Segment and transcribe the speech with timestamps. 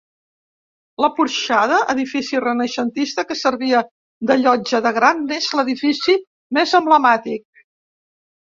[1.03, 3.83] La Porxada, edifici renaixentista que servia
[4.31, 6.17] de llotja de gra, n'és l'edifici
[6.61, 7.47] més emblemàtic.